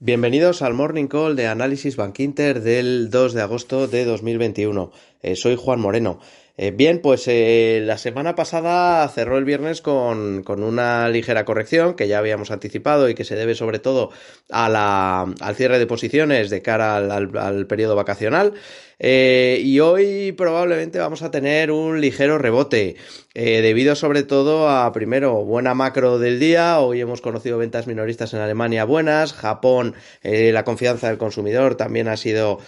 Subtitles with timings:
[0.00, 4.92] Bienvenidos al Morning Call de Análisis Bankinter del 2 de agosto de 2021.
[5.22, 6.20] Eh, soy Juan Moreno.
[6.60, 11.94] Eh, bien, pues eh, la semana pasada cerró el viernes con, con, una ligera corrección
[11.94, 14.10] que ya habíamos anticipado y que se debe sobre todo
[14.50, 18.54] a la, al cierre de posiciones de cara al, al, periodo vacacional.
[18.98, 22.96] Eh, y hoy probablemente vamos a tener un ligero rebote,
[23.32, 26.80] debido sobre todo a, primero, buena macro del día.
[26.80, 29.32] Hoy hemos conocido ventas minoristas en Alemania buenas.
[29.32, 29.94] Japón,
[30.24, 32.58] la confianza del consumidor también ha sido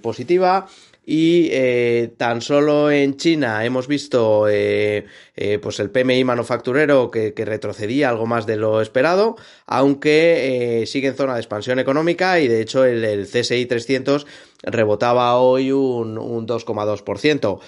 [0.00, 0.66] positiva
[1.08, 7.32] y eh, tan solo en China hemos visto eh, eh, pues el PMI manufacturero que,
[7.32, 12.48] que, retrocedía algo más de lo esperado, aunque sigue en zona de expansión económica y
[12.48, 14.26] de hecho el, el CSI 300
[14.64, 17.60] rebotaba hoy un, un 2,2%.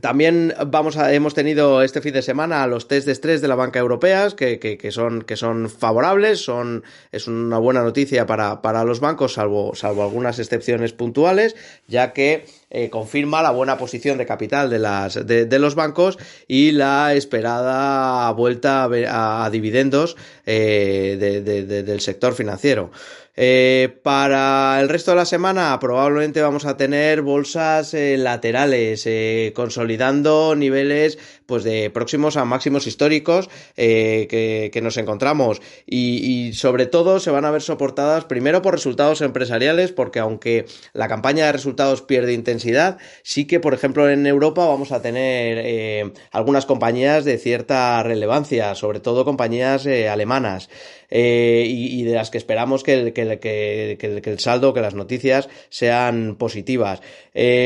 [0.00, 3.56] También vamos a, hemos tenido este fin de semana los test de estrés de la
[3.56, 8.62] banca europea, que, que, que, son, que son favorables, son, es una buena noticia para,
[8.62, 11.56] para los bancos, salvo, salvo algunas excepciones puntuales,
[11.88, 16.70] ya que eh, confirma la buena posición de capital de, las, de, los bancos y
[16.70, 22.92] la esperada vuelta a, dividendos eh, de, del sector financiero.
[23.34, 29.08] Eh, para el resto de la semana probablemente vamos a tener bolsas laterales
[29.54, 31.18] consolidando niveles
[31.50, 37.44] pues de próximos a máximos históricos eh, que, nos encontramos y, sobre todo se van
[37.44, 42.98] a ver soportadas primero por resultados empresariales porque aunque la campaña de resultados pierde intensidad
[43.24, 48.76] sí que por ejemplo en Europa vamos a tener eh, algunas compañías de cierta relevancia
[48.76, 50.70] sobre todo compañías alemanas
[51.10, 55.48] eh, y, y, de las que esperamos que el, que, el, saldo, que las noticias
[55.68, 57.00] sean positivas.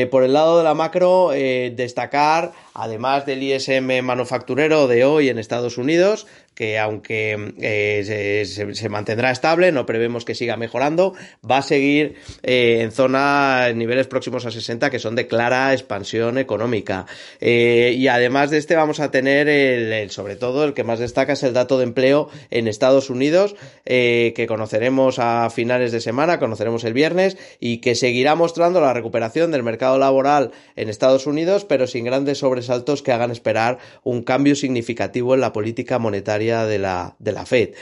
[0.09, 5.77] Por el lado de la macro, destacar, además del ISM manufacturero de hoy en Estados
[5.77, 11.13] Unidos, que aunque eh, se, mantendrá estable, no prevemos que siga mejorando,
[11.49, 15.73] va a seguir eh, en zona en niveles próximos a 60 que son de clara
[15.73, 17.05] expansión económica.
[17.41, 21.33] Eh, y además de este vamos a tener el, sobre todo el que más destaca
[21.33, 26.83] es el dato de empleo en Estados Unidos que conoceremos a finales de semana, conoceremos
[26.85, 31.85] el viernes y que seguirá mostrando la recuperación del mercado laboral en Estados Unidos, pero
[31.85, 37.15] sin grandes sobresaltos que hagan esperar un cambio significativo en la política monetaria de la,
[37.19, 37.75] de la Fed.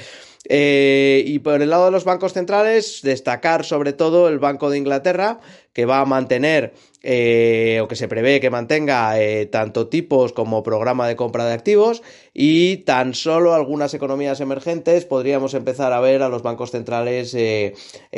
[0.45, 4.77] Eh, y por el lado de los bancos centrales, destacar sobre todo el Banco de
[4.77, 5.39] Inglaterra,
[5.71, 10.61] que va a mantener eh, o que se prevé que mantenga eh, tanto tipos como
[10.63, 16.21] programa de compra de activos y tan solo algunas economías emergentes podríamos empezar a ver
[16.21, 17.35] a los bancos centrales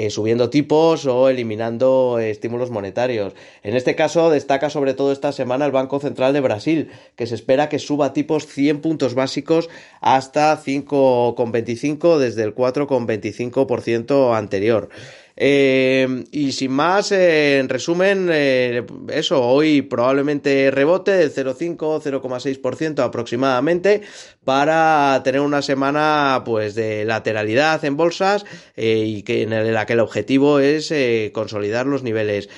[0.10, 3.34] subiendo tipos o eliminando estímulos monetarios.
[3.64, 7.36] En este caso destaca sobre todo esta semana el Banco Central de Brasil, que se
[7.36, 9.70] espera que suba tipos 100 puntos básicos
[10.02, 14.90] hasta 5,25 desde el 4,25% anterior.
[15.38, 24.02] Eh, y sin más, eh, en resumen, eh, eso, hoy probablemente rebote del 0,5-0,6% aproximadamente
[24.46, 28.46] para tener una semana pues de lateralidad en bolsas
[28.78, 30.94] y que en la que el objetivo es
[31.34, 32.50] consolidar los niveles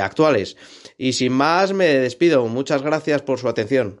[0.00, 0.56] actuales.
[0.98, 2.46] Y sin más, me despido.
[2.46, 4.00] Muchas gracias por su atención.